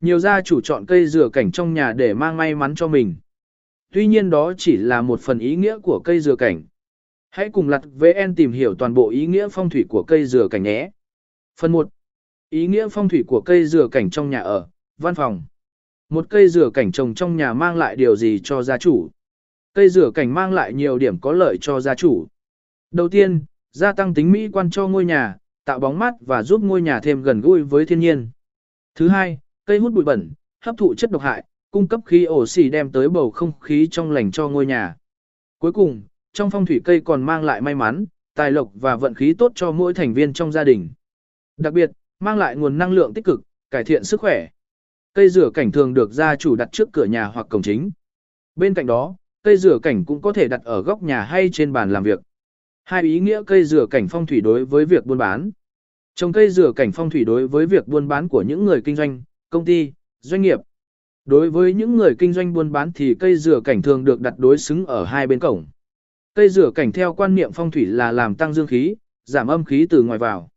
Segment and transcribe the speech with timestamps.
[0.00, 3.16] Nhiều gia chủ chọn cây dừa cảnh trong nhà để mang may mắn cho mình.
[3.92, 6.64] Tuy nhiên đó chỉ là một phần ý nghĩa của cây dừa cảnh.
[7.30, 10.48] Hãy cùng lặt VN tìm hiểu toàn bộ ý nghĩa phong thủy của cây dừa
[10.48, 10.90] cảnh nhé.
[11.60, 11.88] Phần 1.
[12.50, 14.68] Ý nghĩa phong thủy của cây dừa cảnh trong nhà ở,
[14.98, 15.42] văn phòng.
[16.08, 19.10] Một cây dừa cảnh trồng trong nhà mang lại điều gì cho gia chủ?
[19.74, 22.26] Cây dừa cảnh mang lại nhiều điểm có lợi cho gia chủ.
[22.90, 26.62] Đầu tiên, gia tăng tính mỹ quan cho ngôi nhà, tạo bóng mát và giúp
[26.62, 28.30] ngôi nhà thêm gần gũi với thiên nhiên.
[28.94, 32.46] Thứ hai, cây hút bụi bẩn, hấp thụ chất độc hại, cung cấp khí ổ
[32.46, 34.96] xỉ đem tới bầu không khí trong lành cho ngôi nhà.
[35.58, 36.02] Cuối cùng,
[36.32, 39.52] trong phong thủy cây còn mang lại may mắn, tài lộc và vận khí tốt
[39.54, 40.88] cho mỗi thành viên trong gia đình.
[41.56, 44.48] Đặc biệt, mang lại nguồn năng lượng tích cực, cải thiện sức khỏe.
[45.14, 47.90] Cây rửa cảnh thường được gia chủ đặt trước cửa nhà hoặc cổng chính.
[48.56, 51.72] Bên cạnh đó, cây rửa cảnh cũng có thể đặt ở góc nhà hay trên
[51.72, 52.20] bàn làm việc.
[52.84, 55.50] Hai ý nghĩa cây rửa cảnh phong thủy đối với việc buôn bán.
[56.14, 58.96] Trồng cây rửa cảnh phong thủy đối với việc buôn bán của những người kinh
[58.96, 60.60] doanh, công ty, doanh nghiệp.
[61.24, 64.34] Đối với những người kinh doanh buôn bán thì cây rửa cảnh thường được đặt
[64.38, 65.66] đối xứng ở hai bên cổng.
[66.34, 69.64] Cây rửa cảnh theo quan niệm phong thủy là làm tăng dương khí, giảm âm
[69.64, 70.48] khí từ ngoài vào.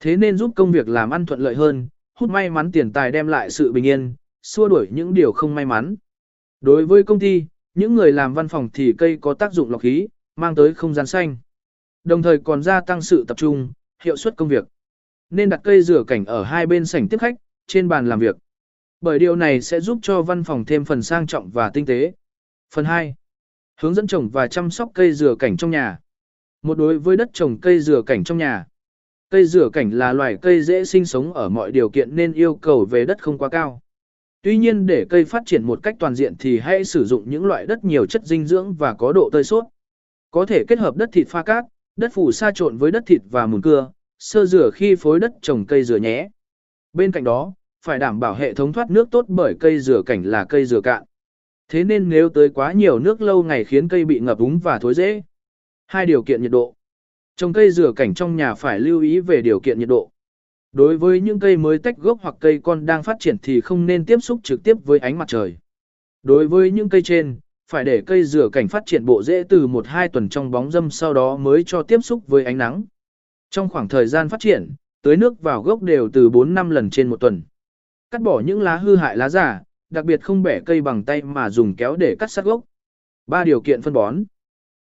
[0.00, 3.10] Thế nên giúp công việc làm ăn thuận lợi hơn, hút may mắn tiền tài
[3.10, 5.96] đem lại sự bình yên, xua đuổi những điều không may mắn.
[6.60, 9.80] Đối với công ty, những người làm văn phòng thì cây có tác dụng lọc
[9.80, 11.36] khí, mang tới không gian xanh.
[12.04, 14.64] Đồng thời còn gia tăng sự tập trung, hiệu suất công việc.
[15.30, 17.34] Nên đặt cây rửa cảnh ở hai bên sảnh tiếp khách,
[17.66, 18.36] trên bàn làm việc.
[19.00, 22.12] Bởi điều này sẽ giúp cho văn phòng thêm phần sang trọng và tinh tế.
[22.74, 23.14] Phần 2.
[23.80, 25.98] Hướng dẫn trồng và chăm sóc cây dừa cảnh trong nhà.
[26.62, 28.66] Một đối với đất trồng cây dừa cảnh trong nhà.
[29.30, 32.54] Cây dừa cảnh là loài cây dễ sinh sống ở mọi điều kiện nên yêu
[32.54, 33.80] cầu về đất không quá cao.
[34.42, 37.44] Tuy nhiên để cây phát triển một cách toàn diện thì hãy sử dụng những
[37.44, 39.64] loại đất nhiều chất dinh dưỡng và có độ tơi suốt.
[40.30, 41.64] Có thể kết hợp đất thịt pha cát,
[41.96, 45.32] đất phủ sa trộn với đất thịt và mùn cưa, sơ rửa khi phối đất
[45.42, 46.28] trồng cây dừa nhé.
[46.94, 47.52] Bên cạnh đó,
[47.84, 50.80] phải đảm bảo hệ thống thoát nước tốt bởi cây rửa cảnh là cây rửa
[50.80, 51.04] cạn.
[51.68, 54.78] Thế nên nếu tới quá nhiều nước lâu ngày khiến cây bị ngập úng và
[54.78, 55.22] thối rễ.
[55.86, 56.74] Hai điều kiện nhiệt độ.
[57.36, 60.10] Trồng cây rửa cảnh trong nhà phải lưu ý về điều kiện nhiệt độ.
[60.72, 63.86] Đối với những cây mới tách gốc hoặc cây con đang phát triển thì không
[63.86, 65.56] nên tiếp xúc trực tiếp với ánh mặt trời.
[66.22, 67.36] Đối với những cây trên,
[67.70, 70.90] phải để cây rửa cảnh phát triển bộ rễ từ 1-2 tuần trong bóng râm
[70.90, 72.82] sau đó mới cho tiếp xúc với ánh nắng.
[73.50, 74.74] Trong khoảng thời gian phát triển,
[75.04, 77.42] tưới nước vào gốc đều từ 4-5 lần trên một tuần.
[78.10, 81.22] Cắt bỏ những lá hư hại lá giả, đặc biệt không bẻ cây bằng tay
[81.22, 82.60] mà dùng kéo để cắt sát gốc.
[83.26, 84.24] Ba điều kiện phân bón.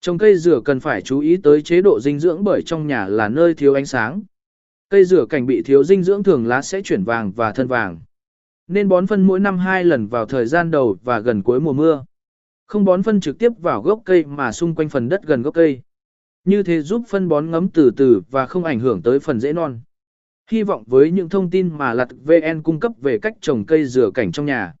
[0.00, 3.06] Trồng cây dừa cần phải chú ý tới chế độ dinh dưỡng bởi trong nhà
[3.06, 4.22] là nơi thiếu ánh sáng.
[4.90, 8.00] Cây dừa cảnh bị thiếu dinh dưỡng thường lá sẽ chuyển vàng và thân vàng.
[8.66, 11.72] Nên bón phân mỗi năm hai lần vào thời gian đầu và gần cuối mùa
[11.72, 12.04] mưa.
[12.66, 15.54] Không bón phân trực tiếp vào gốc cây mà xung quanh phần đất gần gốc
[15.54, 15.80] cây.
[16.44, 19.52] Như thế giúp phân bón ngấm từ từ và không ảnh hưởng tới phần rễ
[19.52, 19.80] non.
[20.50, 23.84] Hy vọng với những thông tin mà Lặt VN cung cấp về cách trồng cây
[23.84, 24.74] dừa cảnh trong nhà.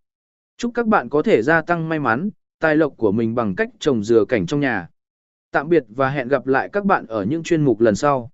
[0.56, 3.68] Chúc các bạn có thể gia tăng may mắn, tài lộc của mình bằng cách
[3.78, 4.88] trồng dừa cảnh trong nhà.
[5.50, 8.30] Tạm biệt và hẹn gặp lại các bạn ở những chuyên mục lần sau.